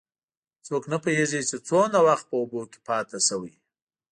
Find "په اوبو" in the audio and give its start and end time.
2.27-2.61